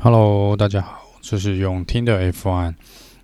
[0.00, 2.72] Hello，大家好，这是永听的 F1。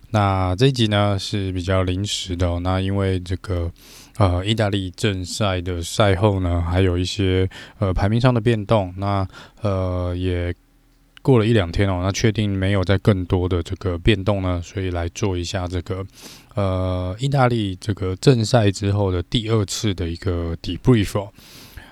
[0.09, 2.59] 那这一集呢是比较临时的哦。
[2.61, 3.71] 那因为这个
[4.17, 7.49] 呃，意大利正赛的赛后呢，还有一些
[7.79, 8.93] 呃排名上的变动。
[8.97, 9.25] 那
[9.61, 10.53] 呃也
[11.21, 16.05] 过了一两天哦，那确定没有再更多的这个变动呢，所以来做一下这个
[16.55, 21.31] 呃意大利这个正赛之后的第二次的一个 debrief 哦。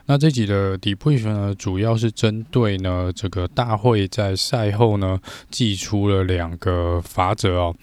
[0.05, 5.17] 那这集的 debrief 呢，主要是针对呢这个大会在赛后呢，
[5.49, 7.75] 祭出了两个罚则哦。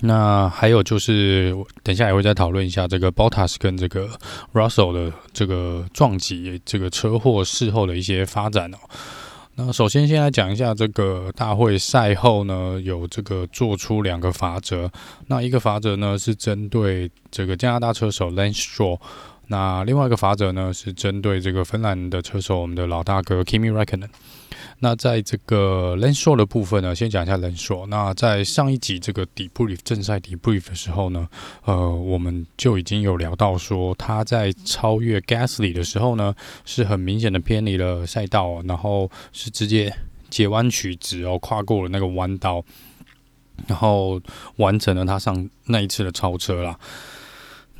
[0.00, 4.08] 那还有就是，等下也会再讨论一下这个 Bottas 跟这个
[4.52, 8.78] Russell 的这个撞击、这个车祸事后的一些发展哦。
[9.54, 14.90] 那首先先来讲一下这个大会赛后呢，有这个做出两个罚则。
[15.28, 18.98] 那一个罚则呢是针对这个加拿大车手 Lance Stroll。
[19.52, 24.08] 那另外一个法则呢，是针对这个芬兰的车手，我们的老大哥 Kimi Räikkönen。
[24.78, 27.86] 那在这个 l e n s h o 的部分呢，先讲一下 l e n s h o。
[27.86, 31.28] 那在上一集这个 debrief 正赛 debrief 的时候呢，
[31.66, 39.94] 呃，我们就已经有聊到说，他在超越 Gasly 的时候呢，是很明显的偏离了赛道，然后是直接
[40.30, 42.64] 截弯取直哦，跨过了那个弯道，
[43.66, 44.18] 然后
[44.56, 46.78] 完成了他上那一次的超车啦。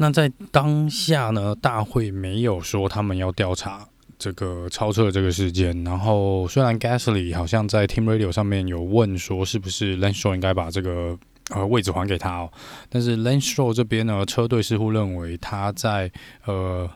[0.02, 3.86] 那在当下呢，大会没有说他们要调查
[4.18, 5.84] 这个超车的这个事件。
[5.84, 11.16] 然后虽然 Gasly 好像在 Team Radio 上面有问说，是不是 Lance Stroll 应该把这个
[11.50, 12.50] 呃位置还给他哦？
[12.88, 16.10] 但是 Lance Stroll 这边呢，车队似乎认为他在
[16.46, 16.90] 呃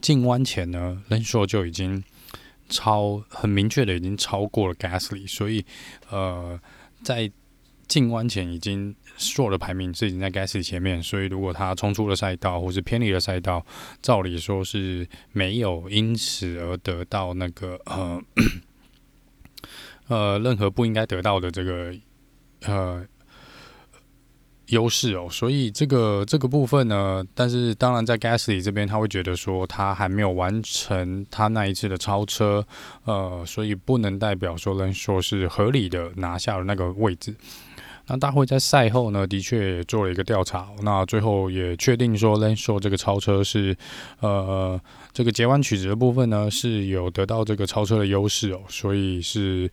[0.00, 2.04] 进弯前呢，Lance Stroll 就已经
[2.68, 5.64] 超很明确的已经超过了 Gasly，所以
[6.10, 6.60] 呃
[7.02, 7.28] 在。
[7.92, 13.62] 进弯前已经 Stroll 的排名是已经在 Gasly 前面，所以如果他冲出了赛道或是偏离了赛道，
[14.00, 18.18] 照理说是没有因此而得到那个呃
[20.08, 21.94] 呃任何不应该得到的这个
[22.62, 23.04] 呃
[24.68, 25.28] 优势哦。
[25.30, 32.66] 所以这个这个部分呢，但是当然在 Gasly 这边他会觉得说他还没有完成他那一次的超车，
[33.04, 37.36] 呃，所以不能代表说能说是合理的拿下了那个位置。
[38.06, 43.76] 那大会在赛后呢，的确也做了一个调查，那最后也确定说，Lenso 这个超车是，
[44.20, 44.80] 呃，
[45.12, 49.70] 这个截弯曲直的部分呢是有得到这个超车的优势哦，所以是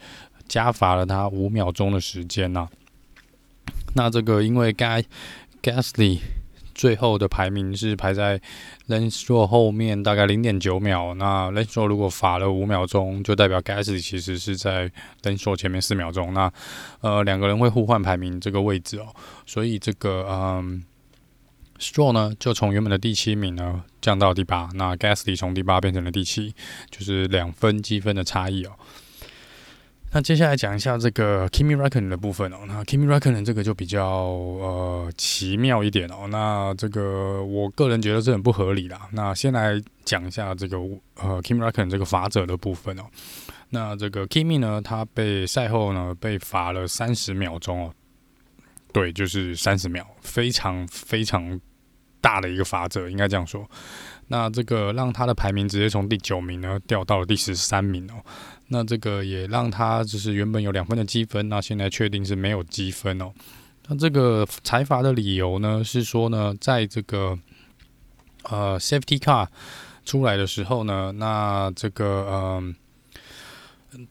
[0.47, 2.67] 加罚了他五秒钟的时间呐。
[3.95, 5.03] 那这个因为该
[5.61, 6.19] Gasly。
[6.79, 8.39] 最后的排名是排在
[8.87, 11.13] Lance Stroll 后面大概零点九秒。
[11.15, 14.89] 那 Lance Stroll 如果罚了五秒钟，就代表 Gasly 其实是在
[15.23, 16.33] Lance Stroll 前面四秒钟。
[16.33, 16.49] 那
[17.01, 19.07] 呃两个人会互换排名这个位置哦。
[19.45, 20.81] 所以这个嗯
[21.79, 24.69] Stroll 呢就从原本的第七名呢降到第八。
[24.75, 26.55] 那 Gasly 从第八变成了第七，
[26.89, 28.71] 就是两分积分的差异哦。
[30.11, 32.57] 那接下来讲一下这个 Kimi Räikkönen 的部分哦。
[32.67, 36.27] 那 Kimi Räikkönen 这个就比较呃奇妙一点哦。
[36.29, 39.07] 那这个我个人觉得是很不合理啦。
[39.11, 40.77] 那先来讲一下这个
[41.15, 43.03] 呃 Kimi Räikkönen 这个罚则的部分哦。
[43.69, 47.93] 那这个 Kimi 呢，他被赛后呢被罚了三十秒钟哦。
[48.91, 51.61] 对，就是三十秒，非常非常
[52.19, 53.63] 大的一个罚则，应该这样说。
[54.29, 58.23] 那这个让他的排名直接从第九名呢掉到了第十三名哦。
[58.69, 63.31] 那这个也让他就是原本有两分的积分，那现在确定是没有积分哦。
[63.87, 67.37] 那这个裁罚的理由呢是说呢，在这个
[68.43, 69.45] 呃 safety car
[70.05, 72.75] 出来的时候呢，那这个嗯。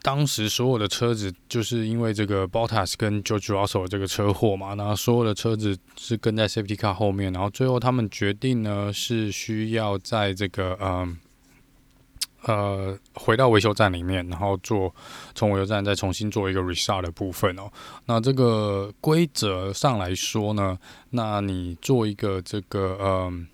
[0.03, 11.17] 当时所有的车子就是因为这个 Bottas 跟 George Russell 这个车祸嘛，那所有的车子是跟在 Safety Car 后面，然后最后他们决定呢是需要在这个嗯
[12.43, 14.95] 呃，回到维修站里面，然后做
[15.35, 17.71] 从维修站再重新做一个 restart 的部分哦。
[18.07, 20.79] 那这个规则上来说呢，
[21.11, 23.47] 那你做一个这个嗯。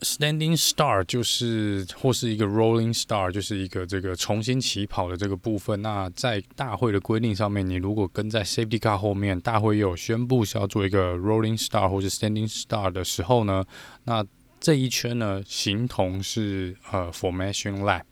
[0.00, 5.82] Standing star 就是或是一个 Rolling star，就是一个这个重新起跑的这个部分。
[5.82, 13.64] 那在大会的规定上面，你如果跟在 Safety Car 后面，大会有宣布是要做一个 Rolling star 或是 Standing star 的时候呢，
[14.04, 14.24] 那
[14.60, 18.02] 这一圈呢，形同是呃 Formation Lap。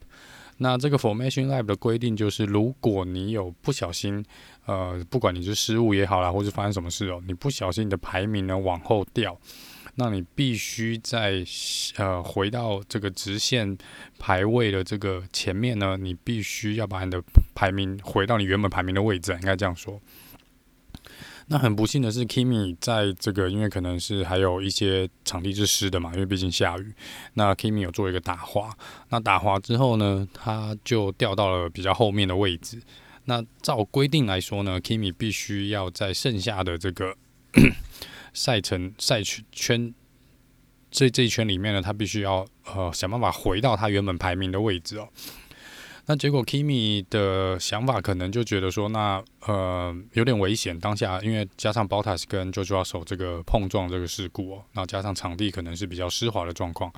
[0.58, 4.24] 那这个 Formation Lap 的规定就是，如果你有不小心，
[4.64, 9.38] 呃，不管你是失误也好啦，或是发生什么事哦，你不小心你的排名呢往后掉。
[9.96, 11.44] 那你必须在
[11.96, 13.76] 呃回到这个直线
[14.18, 17.22] 排位的这个前面呢，你必须要把你的
[17.54, 20.00] 排名回到你原本排名的位置，应该这样说。
[21.48, 26.92] 那很不幸的是，Kimi 在这个因为可能是还有一些场地是湿的嘛，因为毕竟下雨。
[27.34, 28.76] 那 Kimi 有做一个打滑，
[29.10, 32.82] 那打滑之后呢，他就掉到了比较后面的位置。
[33.26, 37.16] 那照规定来说呢，Kimi 必须要在剩下的这个
[38.36, 39.94] 赛程赛圈
[40.90, 45.08] 这这一圈里面呢，他必须要呃想办法回到他原本排名的位置哦。
[46.08, 50.78] 那结果，Kimi 的想法可能就觉得说，那呃有点危险。
[50.78, 56.92] 当下因为加上 Bottas 跟 George Russell 这个碰撞这个事故哦，然后加上场地可能是比较湿滑的状况，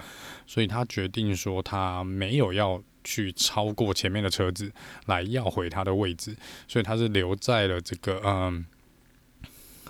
[0.46, 4.70] 所以他决定说他没有要去超过前面的车子
[5.06, 6.36] 来要回他的位置，
[6.66, 8.66] 所以他是留在了这个嗯，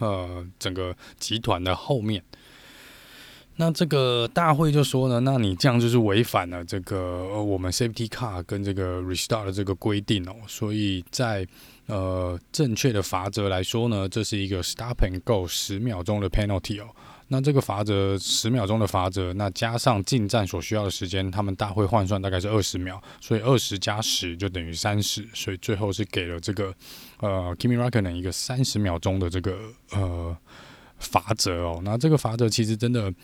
[0.01, 2.23] 呃整个集团的后面。
[3.57, 6.97] 那这个大会就说呢，那你这样就是违反了这个
[7.33, 11.45] 呃我们 Safety Car 跟这个 Restart 的这个规定哦，所以在
[11.87, 16.89] 呃正确的法则来说呢，这是一个 Stop and Go 十秒钟的 Penalty 哦。
[17.29, 26.75] 那这个罚则十秒钟的罚则，那加上进站所需要的时间，他们大会换算大概是二十秒，所以二十加十就等于三十，所以最后是给了这个
[27.21, 29.59] 呃 Kimi Räikkönen 一个三十秒钟的这个
[29.93, 30.37] 呃。
[31.01, 33.15] 罚则哦，那这个罚则其实真的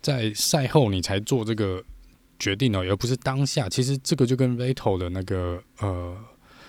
[0.00, 1.84] 在赛后你才做这个
[2.38, 3.68] 决定哦，而不是当下。
[3.68, 6.16] 其实这个就跟 Vettel 的那个呃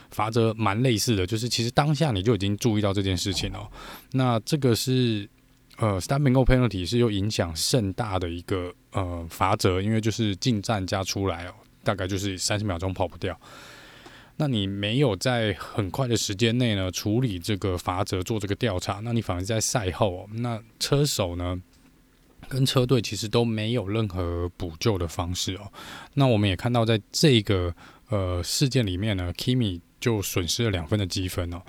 [0.10, 3.66] 罚则蛮类似的，就是其实当下你就已经注意到这件事情哦。
[4.12, 5.26] 那这个是
[5.78, 11.54] 呃 Stop and Go Penalty 是又影响甚大的一个呃罚则，因为就是进站加出来哦，
[11.84, 13.40] 大概就是三十秒钟跑不掉。
[14.38, 21.62] 那你没有在很快的时间内呢处理这个罚则，做这个调查，那你反而在赛后，哦那车手呢
[22.48, 25.72] 跟车队其实都没有任何补救的方式哦。
[26.16, 27.74] 那我们也看到，在这个
[28.10, 31.62] 呃事件里面呢，Kimi 就损失了两分的积分哦。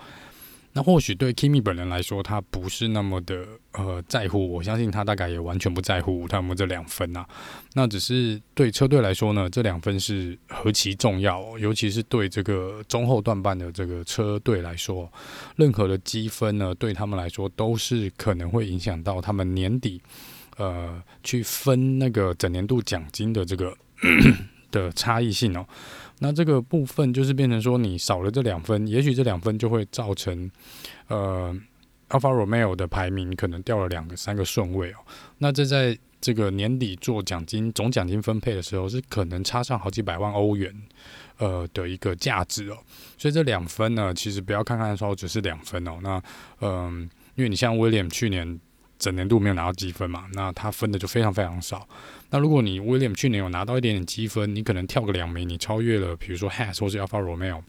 [0.75, 7.29] 那或许对 Kimi 本人来说，他不是那么的呃在乎，我相信他大概也完全不在乎他们这两分啊。
[7.75, 15.11] 那只是对车队来说呢，这两分是何其重要，尤其是对这个中后段半的这个车队来说，
[15.57, 20.01] 任何的积分呢，对他们来说都是可能会影响到他们年底
[20.57, 23.77] 呃去分那个整年度奖金的这个
[24.73, 25.65] 的差异性哦。
[26.19, 30.51] 那这个部分就是变成说，你少了这两分，也许这两分就会造成，
[31.07, 31.55] 呃
[32.09, 34.97] ，Alfa Romeo 的排名可能掉了两个、三个顺位哦。
[35.39, 40.75] 那这在这个年底做奖金总奖金分配的时候，是可能差上好几百万欧元，
[41.39, 42.79] 呃的一个价值哦。
[43.19, 45.99] 所以这两分呢，其实不要看看说只是两分哦。
[46.03, 46.23] 那
[46.61, 48.59] 嗯、因为你像威廉去年。
[49.03, 51.89] 整年度没有拿到积分嘛，那他分的就非常非常少。
[52.31, 57.63] 那如果你 William 去年有拿到一点点积分，你可能跳个两名，你超越了，比如说 Has 或是 Alpha Romeo，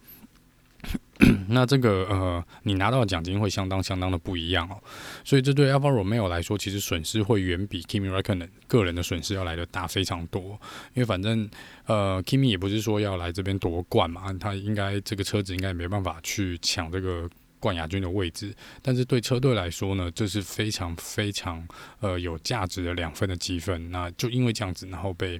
[1.50, 4.78] 那这个呃，你拿到的奖金会相当相当的不一样哦。
[5.24, 10.60] 所以这对 Alpha Romeo 来说，其实损失会远比 Kimi Räikkönen 个人的损失要来的大非常多。
[10.94, 11.50] 因为反正
[11.88, 17.28] 呃，Kimi 也不是说要来这边夺冠嘛，他应该这个车子应该没办法去抢这个。
[17.64, 21.66] 冠亚军的位置，但是对车队来说呢，这是非常非常
[22.02, 23.90] 呃有价值的两分的积分。
[23.90, 25.40] 那就因为这样子，然后被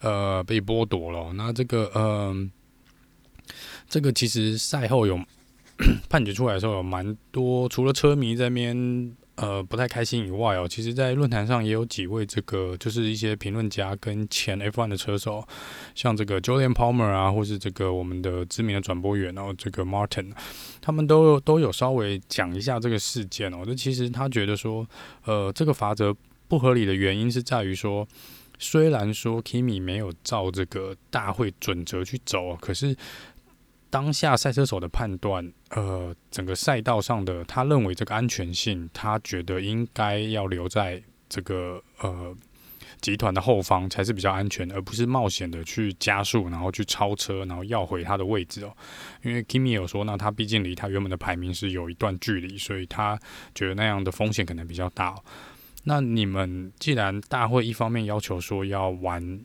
[0.00, 1.32] 呃被剥夺了。
[1.32, 2.50] 那这个嗯，
[3.88, 5.18] 这个其实赛后有
[6.10, 9.16] 判决出来的时候，有蛮多除了车迷在边。
[9.36, 15.46] 呃，不太开心以外哦，其实，在论坛上也有几位这个，就是一些评论家跟前 F1 的车手，
[15.94, 20.32] 像这个 Julian Palmer 啊，或是这个我们的知名的转播员哦，这个 Martin，
[20.80, 23.58] 他们都都有稍微讲一下这个事件哦。
[23.66, 24.86] 那其实他觉得说，
[25.26, 26.16] 呃，这个法则
[26.48, 28.08] 不合理的原因是在于说，
[28.58, 32.96] 虽然说 Kimi 没有照这个大会准则去走，可是。
[33.96, 42.36] 当下赛车手的判断，呃，整个赛道上的他认为这个安全性，他觉得应该要留在这个呃
[43.00, 48.72] 集团的后方才是比较安全，而不是冒险的去加速，然后去超车，然后要回他的位置哦。
[49.22, 53.18] 因为 Kimi 有说，那他毕竟离他原本的排名是有一段距离，所以他
[53.54, 55.14] 觉得那样的风险可能比较大。
[55.84, 59.40] 那你们既然大会一方面要求说要玩。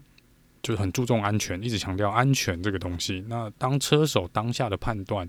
[0.62, 3.24] 就是很注重安全，一直强调安全这个东西。
[3.28, 5.28] 那当车手当下的判断，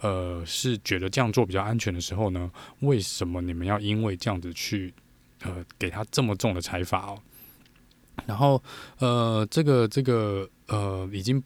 [0.00, 2.50] 呃，是觉得这样做比较安全的时候呢，
[2.80, 4.92] 为什么你们要因为这样子去，
[5.42, 7.18] 呃，给他这么重的裁罚哦？
[8.26, 8.62] 然后，
[8.98, 11.42] 呃，这个这个呃，已经。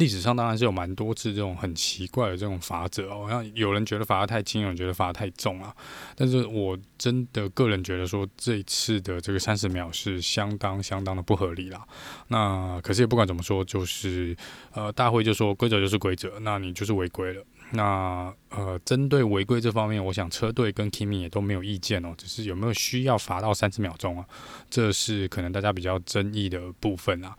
[0.00, 5.76] 历史上当然是有蛮多次这种很奇怪的这种罚则哦，像有人觉得罚得太轻，有人觉得罚得太重啊。
[6.16, 11.86] 但是我真的个人觉得说，这一次的这个三十秒是相当相当的不合理啦。
[12.28, 14.34] 那可是也不管怎么说，就是
[14.72, 17.44] 呃，大会就说规则就是规则，那你就是违规了。
[17.72, 24.24] 那呃，针对违规这方面，我想车队跟 Kimi 也都没有意见哦，只是有没有需要罚到三十秒钟啊？
[24.70, 27.36] 这是可能大家比较争议的部分啊。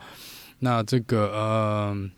[0.60, 2.12] 那这个呃。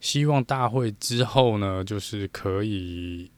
[0.00, 3.30] 希望大会之后呢，就是可以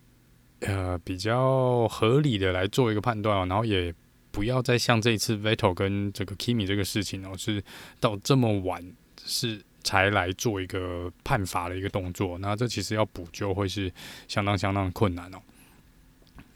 [0.61, 3.95] 呃比较合理的来做一个判断哦，然后也
[4.31, 7.63] 不要再像这一次 Vettel 跟这个 Kimi 这个事情哦，是
[8.01, 8.85] 到这么晚
[9.25, 13.91] 是才来做一个判罚的一个动作，那这其实要补救会是
[14.27, 15.39] 相当相当困难哦。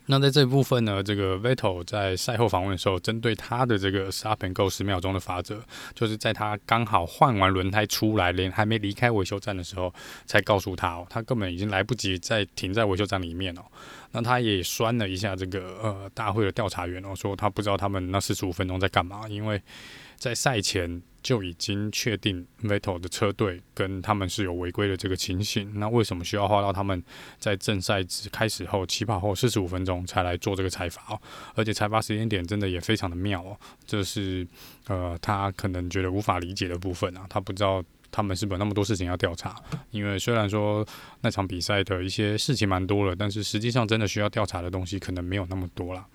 [0.06, 5.62] 那在这部分呢，这个 Vettel 在赛后访问的时候，针对他的这个 Stop and Go 十秒钟的法则，
[5.94, 9.94] 就是在他刚好换完轮胎出来，连还没离开维修站的时候，
[10.26, 13.62] 才告诉他哦，他根本已经来不及再停在维修站里面哦。
[14.11, 19.62] 那他也酸了一下这个呃大会的调查员哦，说他不知道他们那四十五分钟在干嘛，因为
[20.16, 21.02] 在赛前。
[21.23, 27.02] 就已经确定 Vettel 的车队跟他们是有违规的这个情形，那为什么需要花到他们
[27.38, 31.21] 在正赛只开始后起跑后四十五分钟才来做这个采罚哦？
[31.55, 34.47] 而且采罚时间点真的也非常的妙哦，这是
[34.88, 39.57] 呃他可能觉得无法理解的部分啊，他不知道他们是不是有那么多事情要调查，
[39.91, 40.87] 因为虽然说
[41.21, 46.07] 那场比赛的一些事情蛮多了，但是实际上真的需要调查的东西可能没有那么多了。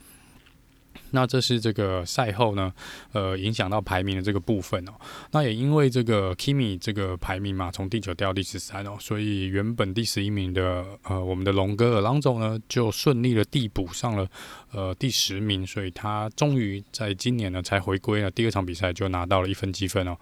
[1.12, 2.74] 那这是这个赛后呢，
[3.14, 4.92] 呃，影响到排名的这个部分哦。
[5.32, 14.28] 那也因为这个 Kimi 这个排名嘛，从第九掉到第十三哦，所以原本第十一名的呃，我们的龙哥 Alonso 呢，就顺利的递补上了
[14.72, 18.30] 呃第十名，所以他终于在今年呢才回归了。
[18.30, 20.18] 第二场比赛就拿到了一分积分哦。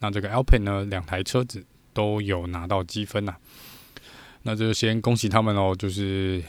[0.00, 3.34] 那这个 Alpine 呢，两台车子都有拿到积分呐。
[4.42, 6.42] 那就先恭喜他们哦，就是。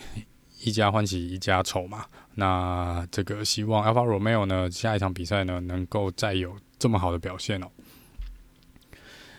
[0.63, 7.67] 一家欢喜一家愁嘛，那这个希望 Alpha Romeo 呢，下一场比赛呢能够再有这么好的表现哦。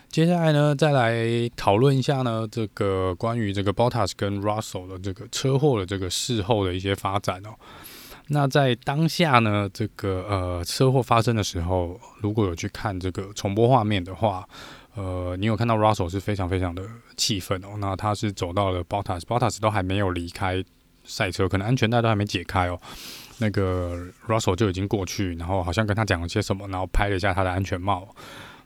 [0.09, 7.55] 接下来呢，再来讨论一下呢，这个关于这个 Bottas 跟 Russell 的这个车祸的这个事后的一些发展哦。
[8.27, 14.47] 那在当下呢，这个呃车祸发生的时候，如果有去看这个重播画面的话，
[14.95, 16.87] 呃，你有看到 Russell 是非常非常的
[17.17, 17.69] 气愤哦。
[17.79, 20.63] 那他是走到了 Bottas，Bottas 都还没有离开。
[21.03, 22.79] 赛车可能安全带都还没解开哦，
[23.39, 28.07] 那个 Russell 就已经过去，然后好像跟他讲了些什么，然后拍了一下他的安全帽。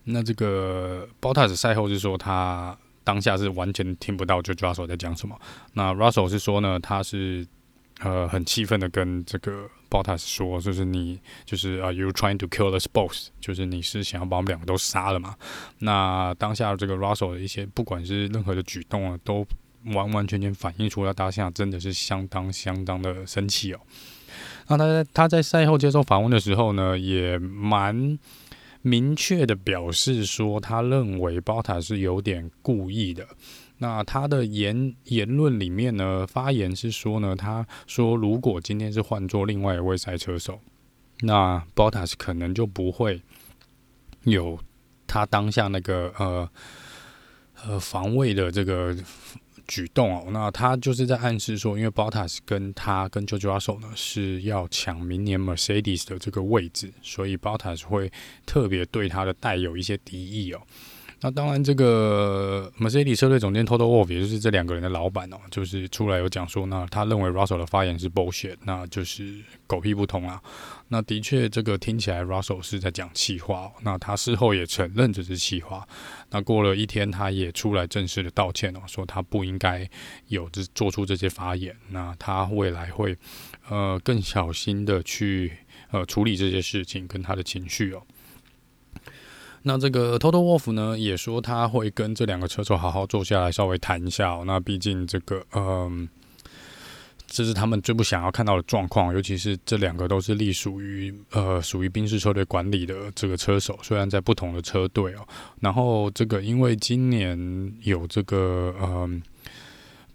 [0.04, 5.38] 那这个 Bottas 赛后是说他当下是完全听不到就 Russell 在讲什么。
[5.74, 7.46] 那 Russell 是说呢，他是
[8.00, 15.36] 呃很气愤的跟这个 Bottas 说，就是你就是啊、uh,，You trying to kill us both，就是你是想要把我们两个都杀了嘛？
[15.80, 19.46] 那当下这个 Russell 的一些不管是任何的举动啊，都。
[19.94, 23.80] 完完全全反映出来，当下真的是相当相当的生气哦。
[24.68, 28.20] 那他在他在赛后接受访问的时候呢，也蛮
[28.82, 33.26] 明确的表示说，他认为 Bottas 是有点故意的。
[33.78, 40.60] 那他的言言论里面呢，发言是说呢，他说如果今天是换做另外一位赛车手，
[41.22, 43.22] 那 Bottas 可能就不会
[44.24, 44.60] 有
[45.08, 46.50] 他当下那个呃
[47.66, 48.96] 呃防卫的这个。
[49.68, 58.12] 举动哦，那他就是在暗示说，因为 Bottas 跟他跟 JoJo Russell 呢是要抢明年 Mercedes 的这个位置，所以 Bottas 会
[58.46, 60.62] 特别对他的带有一些敌意哦。
[61.20, 69.34] 那当然，这个 Mercedes 车队总监 Toto Wolff 也就是这两个人的老板哦，就是出来有讲说，那他认为 Russell 的发言是 bullshit，那就是
[69.66, 70.40] 狗屁不通啊。
[70.90, 73.72] 那的确，这个听起来 Russell 是在讲气话。
[73.82, 75.88] 那他事后也承认这是气话。
[76.30, 79.90] 那过了一天，他也出来正式的道歉哦，说他不应该
[80.28, 81.76] 有这做出这些发言。
[81.90, 83.18] 那他未来会
[83.70, 85.58] 呃更小心的去
[85.92, 88.02] 呃处理这些事情跟他的情绪哦。
[89.64, 94.44] 那这个 Toto Wolf 呢，也说他会跟这两个车手好好坐下来，稍微谈一下哦。
[94.48, 96.08] 那毕竟这个，嗯，
[97.28, 105.28] 这是他们最不想要看到的状况，尤其是这两个都是隶属于呃属于宾士车队管理的这个车手，虽然在不同的车队哦。
[105.60, 109.22] 然后这个因为今年有这个，嗯。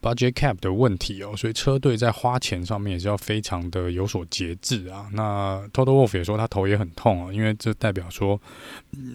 [0.03, 5.09] Budget cap 的问题哦，所以车队在花钱上面也是要非常的有所节制啊。
[5.13, 8.41] 那 Toto Wolff 也说他头也很痛啊，因为这代表说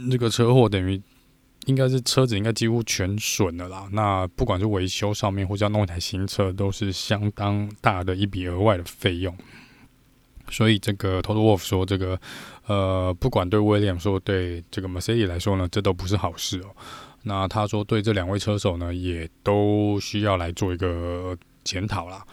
[0.10, 0.98] 这个车祸等于
[1.68, 3.88] 应该是车子应该几乎全损了啦。
[3.92, 9.34] 那不管是维修上面或者要弄一台新车，都是相当大的一笔额外的费用。
[10.50, 12.20] 所以这个 Toto Wolff 说这个
[12.66, 16.76] 呃，不管对 William 说对这个 Mercedes 来说呢，这都不是好事哦。
[17.24, 22.26] 那他说，对这两位车手呢，也都需要来做一个检讨啦。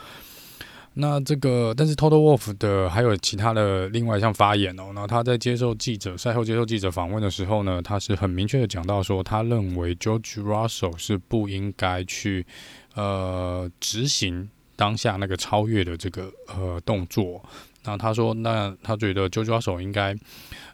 [0.94, 12.46] 那这个，但是 Toto Wolff 的还有其他的另外一项发言哦，那他在接受记者赛后接受记者访问的时候呢，他是很明确的讲到说，他认为 George Russell 是不应该去
[12.94, 17.44] 呃执行当下那个超越的这个呃动作。
[17.86, 20.16] 那他说，那他觉得 George Russell 应该。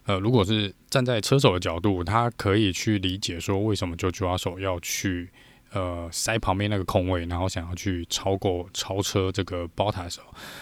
[0.07, 5.29] 呃，如果是站在车手的角度，他可以去理解说为什么 George Russell 要去
[5.71, 10.17] 呃塞旁边那个空位，然后想要去超过超车这个 Bottas，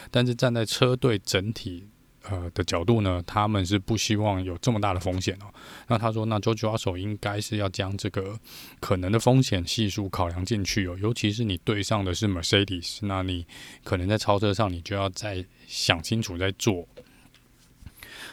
[0.09, 1.87] 但是站在车队整体。
[2.29, 5.45] 呃的角度呢，他们是不希望有这么大的风险哦。
[5.87, 8.37] 那他说，那 George Russell 应该是要将这个
[8.81, 10.97] 可能的风险系数考量进去哦。
[10.99, 13.47] 尤其是你对上的是 Mercedes，那你
[13.85, 16.85] 可能在超车上，你就要再想清楚再做。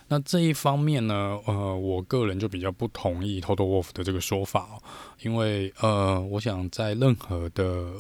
[0.09, 4.83] 那这一方面呢，呃，我个人就比较不同意 Toto Wolf 的这个说法哦，
[5.23, 7.93] 因为呃，我想在任何的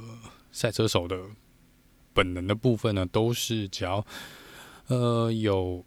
[0.52, 1.18] 赛车手的
[2.12, 4.04] 本能的部分呢，都是只要。
[4.88, 5.84] 呃，有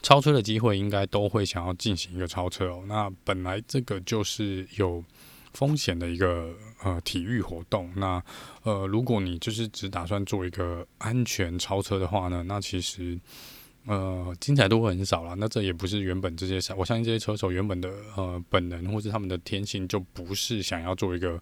[0.00, 2.82] 超车的机会，应该都会想要进行一个超车哦。
[2.86, 5.04] 那本来这个就是有
[5.52, 6.50] 风险的一个
[6.82, 7.92] 呃体育活动。
[7.96, 8.24] 那
[8.62, 13.20] 呃，如果你就是只打算做一个安全超车的话呢，那其实
[13.86, 15.34] 呃精彩度会很少了。
[15.36, 21.40] 那这也不是原本这些，我相信这些车手原本的呃本能或是他们的天性就不是想要做一个。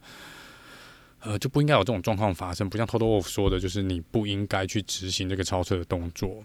[1.20, 6.44] 呃，就不应该有这种状况发生，不像 Toto Wolff 说的，就是你不应该去执行这个超车的动作。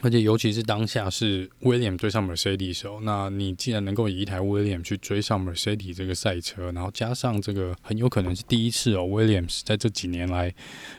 [0.00, 10.52] 而且，尤其是当下是 William 追上 Mercedes 的时候，那你既然能够以一台 William 去追上 Mercedes 这个赛车，然后加上这个很有可能是第一次哦，Williams 在这几年来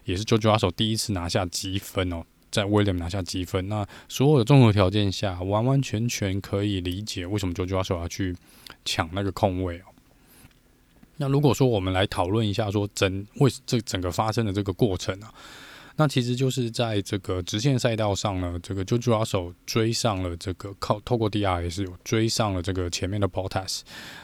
[0.05, 8.35] 也是 JoJo 手第一次拿下积分哦，在威廉拿下积分，那所有的综合条件下，完完全全可以理解为什么 George Russell 要去
[8.85, 9.83] 抢那个空位哦。
[11.17, 15.33] 那如果说我们来讨论一下，说整为这整个发生的这个过程啊，
[15.99, 23.81] 那其实就是在这个直线赛道上呢，这个 j o j o 手追上了这个靠透过 DRS 有追上了这个前面的 Bottas。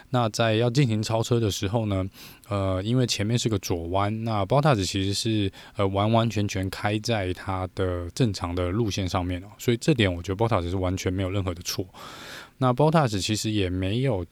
[0.08, 2.02] 那在要进行超车的时候呢，
[2.48, 11.86] 呃，因为前面是个左弯，那 Bottas 其实是呃完完全全开在它的正常的路线上面哦，所以这点我觉得 Bottas 是完全没有任何的错。
[12.56, 14.24] 那 Bottas 其实也没有。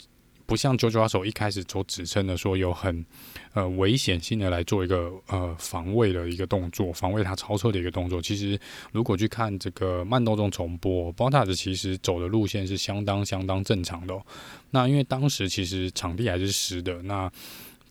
[0.46, 3.04] 不像 George Russell 一开始所指称的说有很
[3.52, 8.20] 呃危险性的来做一个呃防卫的一个动作，防卫他超车的一个动作。
[8.20, 8.58] 其实
[8.92, 14.22] 如果去看这个慢动作重播 b o t a s 其实走的路线是相当相当正常的哦。
[14.70, 17.30] 那因为当时其实场地还是湿的，那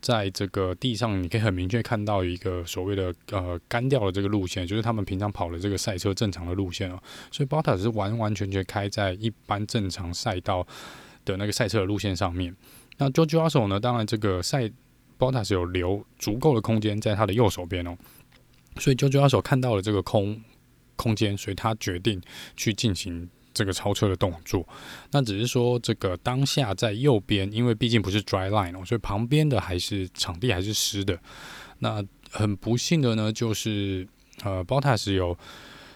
[0.01, 7.01] 在这个地上你可以很明确看到一个所谓的呃干掉的这个路线，就是他们平常跑的这个赛车正常的路线哦。
[7.31, 10.67] 所以 b o t a 是完完全全开在一般正常赛道
[11.25, 12.55] 的那个赛车的路线上面，
[12.97, 13.79] 那 j o j o Russell 呢？
[13.79, 14.69] 当然，这个赛
[15.17, 17.95] Bottas 有留足够的空间在他的右手边哦，
[18.77, 20.41] 所以 j o j o Russell 看到了这个空
[20.95, 22.21] 空间，所以他决定
[22.55, 24.67] 去进行这个超车的动作。
[25.11, 31.17] 那只是说，这个当下在右边，因为毕竟不是 dry line 哦，所以旁边的还是场地还是湿的。
[31.79, 34.07] 那很不幸的呢，就是
[34.43, 35.37] 呃，Bottas 有。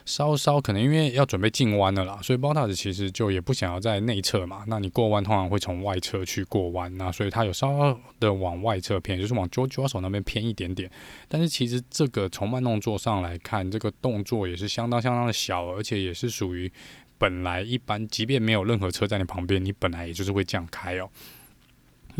[0.08, 4.64] 稍稍可能因为要准备进弯了啦，所以 Bottas 其实就也不想要在内侧嘛。
[4.68, 10.90] 那你过弯通常会从外侧去过弯，那所以他有稍稍的往外侧偏，就是往 George 左手那边偏一点点。
[11.28, 16.72] 但是其实这个从慢动作上来看，这个动作也是相当相当的小，而且也是属于
[17.18, 21.10] 本来一般，即便没有任何车在你旁边，你本来也就是会这样开哦。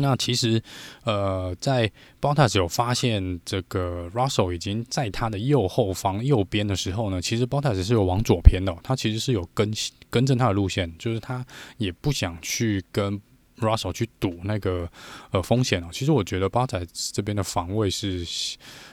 [0.00, 0.62] 那其实，
[1.04, 9.72] 呃，在 Bottas 有发现这个 Russell 已经在他的右后方右边的时候呢，其实 Bottas 是有往左偏的，他其实是有跟
[10.08, 11.44] 跟正他的路线，就是他
[11.76, 13.20] 也不想去跟
[13.58, 14.88] Russell 去赌那个
[15.32, 15.88] 呃风险哦。
[15.90, 18.24] 其实我觉得 Bottas 这边的防卫是，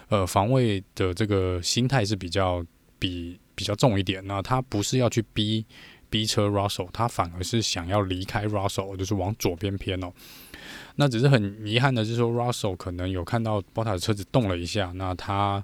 [0.09, 2.65] 呃，防卫的这个心态是比较
[2.97, 4.25] 比比较重一点。
[4.25, 5.63] 那他不是要去逼
[6.09, 10.11] 逼车 Russell，他反而是想要离开 Russell，就是往左边偏哦。
[10.95, 15.63] 那只是很遗憾的是说，Russell 可能有看到 Bottas 的车子动了一下，那他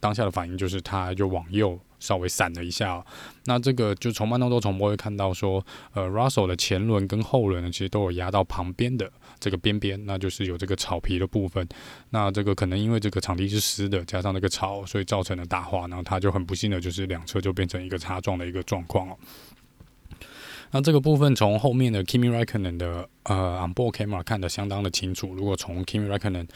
[0.00, 3.02] 当下的反应就是他就往右稍微闪了一下。
[3.46, 11.66] 那这个就从慢动作重播会看到说，呃，Russell 的前轮跟后轮呢，其实都有压到旁边的这个边边，那就是有这个草皮的部分。
[12.10, 19.16] 那这个可能因为这个场地是湿的，加上那个草，所以造成了打滑，然后他就很不幸的就是两车就变成一个擦撞的一个状况哦。
[20.70, 25.34] 那这个部分从后面的 Kimi Räikkönen 的呃 onboard camera 看得相当的清楚。
[25.34, 26.48] 如果从 Kimi Räikkönen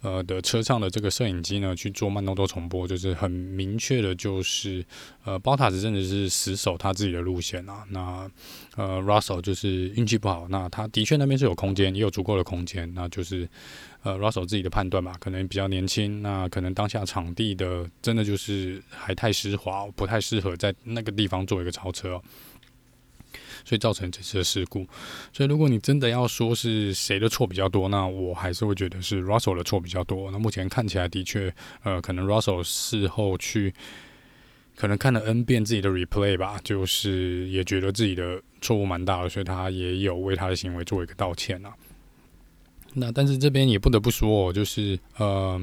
[0.00, 4.84] 呃的车上的这个摄影机呢去做慢动作重播，就是很明确的，就是
[5.24, 7.84] 呃 Bottas 真的是死守他自己的路线啊。
[7.90, 8.30] 那
[8.76, 10.46] 呃 Russell 就是运气不好。
[10.48, 12.92] 那他的确那边是有空间，也有足够的空间。
[12.94, 13.48] 那就是
[14.02, 16.22] 呃 Russell 自己的判断吧，可能比较年轻。
[16.22, 22.20] 那可能当下场地的真的就是还太湿滑，不太适合在那个地方做一个超车。
[23.64, 24.86] 所以造成这次的事故。
[25.32, 30.30] 所以如果你真的要说是谁的错比较多，那我还是会觉得是 Russell 的错比较多。
[30.30, 33.72] 那目前看起来的确，呃，可能 Russell 事后去
[34.76, 41.72] 可能看了 N 遍自己的 replay 吧，就是也觉得自己的错误蛮大的，所以他也有为他的行为做一个道歉啊。
[42.94, 45.60] 那但是这边也不得不说，就是呃，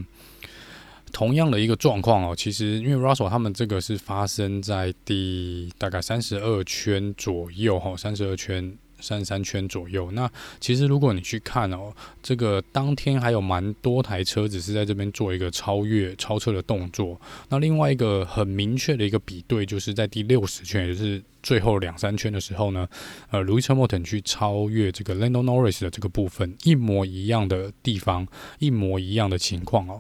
[1.12, 8.76] 同样的一个状况哦，其实因为 Russell 他们这个是发生在第大概三十二圈左右哈，三十二圈。
[9.04, 10.12] 三十三圈左右。
[10.12, 17.19] 那其实如果你去看哦，这个当天还有蛮多台车子是在这边做一个超越、超车的动作。
[17.50, 21.19] 那另外一个很明确的一个比对，就是在第六十圈，也就是。
[21.43, 22.88] 最后两三圈的时候呢，
[23.32, 28.28] 呃，Lewis Hamilton 去超越这个 Lando Norris 的这个部分，一模一样的地方，
[28.60, 30.00] 一模一样的情况哦。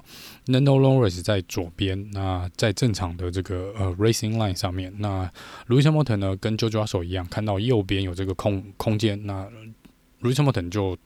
[0.51, 5.29] Lando Norris 在左边，那在正常的这个呃 Racing Line 上面，那
[5.67, 9.47] Lewis Hamilton 呢跟 George Russell 一样，看到右边有这个空空间，那
[10.21, 10.97] Lewis Hamilton 就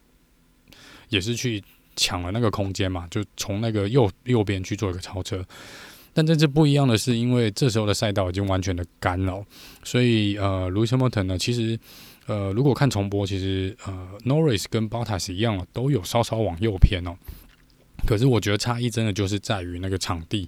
[1.09, 1.63] 也是去
[1.95, 5.45] 抢了那个空间嘛，就从那个右右边去做一个超车。
[6.13, 9.45] 但这次不一样的是，因为这时候的赛道已经完全的干了，
[9.83, 11.77] 所以呃，Lewis Hamilton 呢，其实
[12.25, 17.13] 呃，如果看重播，其实呃，Norris 跟 Bottas 一样了，都有稍稍往右偏哦。
[18.05, 20.47] 可是我觉得差异真的就是在于那个场地。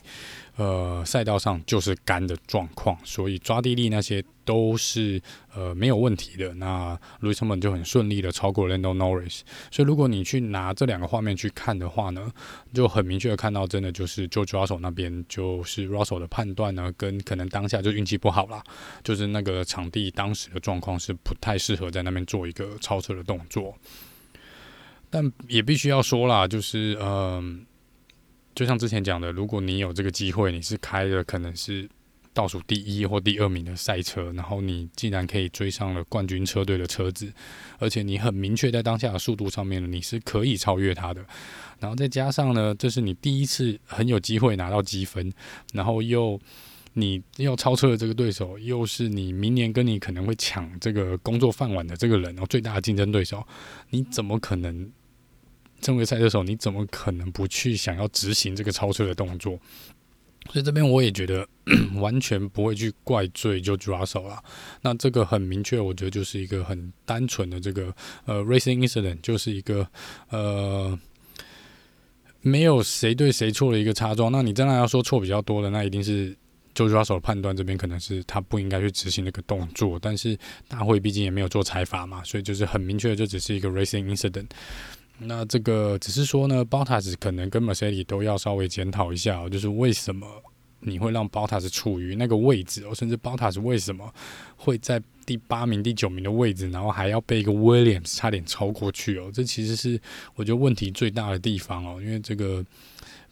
[0.55, 5.21] 呃，赛道上就是干的状况，所以抓地力那些都是
[5.53, 6.51] 呃没有问题的。
[6.55, 9.41] 那 Lewis m o n 就很顺利的超过 Lando Norris。
[9.69, 12.31] 所以如果你去拿这两个画面去看的话呢，
[12.73, 18.63] 就很明确的看到，真的就是就抓手那边就是 Russell 的判断呢，跟可能当下就运气不好啦，
[19.03, 23.77] 就是那个场地当时的状况是不太适合在那边做一个超车的动作。
[25.09, 27.65] 但也必须要说啦，就是嗯。
[28.55, 31.87] 就像之前讲的，如果你有这个机会，你是开的可能是
[32.33, 37.31] 倒数第一或第二名的赛车，然后你竟然可以追上了冠军车队的车子，
[37.77, 41.23] 而且你很明确在当下的速度上面，你是可以超越他的。
[41.79, 45.31] 然后再加上呢，这是你第一次很有机会拿到积分，
[45.71, 46.41] 然后又
[46.93, 53.45] 你要超车的这个对手，又是你明年跟你可能会抢这个工作饭碗的这个人，然后最大的竞争对手，
[53.91, 54.91] 你怎么可能？
[55.81, 59.59] 身为赛车手，你怎么可能不去想要执行这个超车的动作？
[60.49, 61.45] 所以这边我也觉得
[61.99, 64.41] 完全不会去怪罪就 Russell 啦。
[64.81, 67.93] 那这个很明确，我觉得就是一个很单纯的这个
[68.25, 69.85] 呃 racing incident，就是一个
[70.29, 70.97] 呃
[72.39, 74.31] 没有谁对谁错的一个擦撞。
[74.31, 76.33] 那你真的要说错比较多的，那一定是
[76.73, 79.99] 就抓手判断这边可能是他不应该去执行那个动作。
[79.99, 80.37] 但是
[80.69, 84.47] 大会毕竟也没有做裁罚嘛，所以就是很明确，就只是一个 racing incident。
[85.19, 90.27] 那这个只是说呢，Bottas 可能跟 Mercedes 都要稍微检讨一下哦，就是为什么
[90.79, 94.13] 你会让 Bottas 处于那个位置哦，甚至 Bottas 为什么
[94.55, 99.99] 会在第八名、第九名的位置，然后还要被一个 Williams 差点超过去哦，这其实是
[100.35, 102.63] 我觉得问题最大的地方哦，因为这个。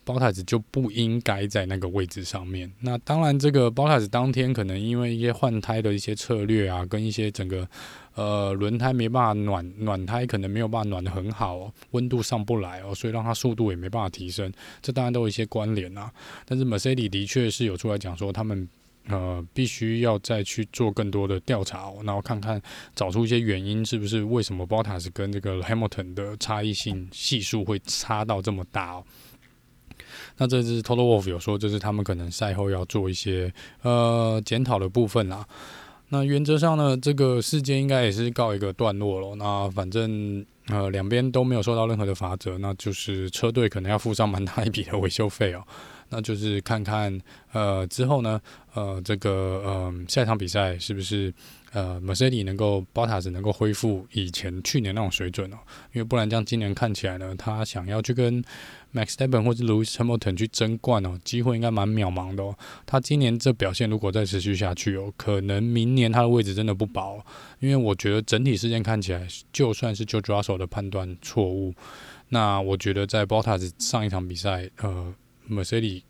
[0.05, 2.71] B o t a s 就不应该在那个位置上面。
[2.79, 7.67] 那当然，这个 Bottas 当天可能因为一些换胎的一些策略啊，跟一些整个
[8.13, 14.53] 呃轮胎没办法暖暖胎，可能没有办法暖得很好，温度上不来哦，所以让它速度也没办法提升。
[14.79, 16.11] 这当然都有一些关联啊。
[16.45, 18.69] 但是 Mercedes 的确是有出来讲说，他们
[19.07, 22.61] 呃必须要再去做更多的调查哦，然后看看
[22.93, 29.03] 找出一些原因，是不是为什么 Bottas 跟这个 Hamilton 的差异性系数会差到这么大哦。
[30.37, 35.45] 那这是 Toto Wolf 有说，就是他们可能赛后要做一些呃检讨的部分啦。
[36.09, 39.35] 那原则上呢，这个事件应该也是告一个段落了。
[39.35, 45.63] 那反正呃两边都没有受到任何的罚则，那就是车队可能要付上蛮大一笔的维修费哦。
[46.09, 47.19] 那就是看看
[47.51, 48.39] 呃之后呢，
[48.75, 49.31] 呃这个
[49.65, 51.33] 呃下一场比赛是不是
[51.75, 55.57] 呃 Mercedes 能够 Bottas 能够恢复以前去年那种水准哦，
[55.91, 58.41] 因为不然这样今年看起来呢，他想要去跟
[58.93, 62.57] Max Verstappen 或者 Lewis Hamilton 去争冠哦，机会应该蛮渺茫的哦。
[62.85, 67.25] 他今年这表现如果再持续下去哦，可能明年他的位置真的不保哦。
[67.59, 71.73] 因为我觉得整体事件看起来，就算是 George Russell 的判断错误，
[72.29, 75.13] 那我觉得在 Bottas 上一场比赛，呃
[75.49, 76.03] ，Mercedes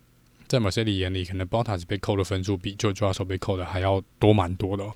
[0.47, 4.93] 在 Mercedes 眼里，可能 Bottas 被扣的分数比 George Russell 被扣的还要多蛮多的哦。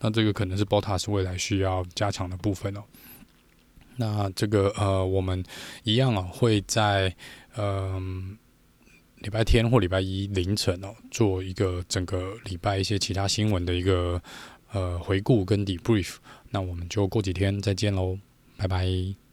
[0.00, 2.82] 那这个可能是 Bottas 未来需要加强的部分哦。
[3.96, 5.42] 那这个呃，我们
[5.82, 7.14] 一样啊，会在
[7.54, 8.00] 呃
[9.16, 14.22] 礼拜天或礼拜一凌晨哦，做一个整个礼拜一些其他新闻的一个
[14.72, 16.16] 呃回顾跟 debrief。
[16.50, 18.16] 那我们就过几天再见喽，
[18.56, 19.27] 拜拜。